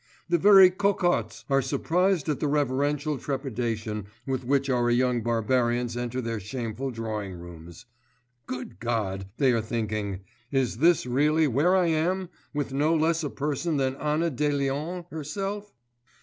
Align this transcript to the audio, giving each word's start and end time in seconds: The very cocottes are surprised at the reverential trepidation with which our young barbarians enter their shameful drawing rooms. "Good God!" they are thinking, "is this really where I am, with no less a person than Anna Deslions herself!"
The 0.29 0.39
very 0.39 0.71
cocottes 0.71 1.45
are 1.47 1.61
surprised 1.61 2.27
at 2.27 2.39
the 2.39 2.47
reverential 2.47 3.19
trepidation 3.19 4.07
with 4.25 4.43
which 4.43 4.67
our 4.67 4.89
young 4.89 5.21
barbarians 5.21 5.95
enter 5.95 6.21
their 6.21 6.39
shameful 6.39 6.89
drawing 6.89 7.33
rooms. 7.35 7.85
"Good 8.47 8.79
God!" 8.79 9.27
they 9.37 9.51
are 9.51 9.61
thinking, 9.61 10.21
"is 10.51 10.77
this 10.77 11.05
really 11.05 11.45
where 11.47 11.75
I 11.75 11.85
am, 11.85 12.29
with 12.51 12.73
no 12.73 12.95
less 12.95 13.23
a 13.23 13.29
person 13.29 13.77
than 13.77 13.93
Anna 13.97 14.31
Deslions 14.31 15.05
herself!" 15.11 15.71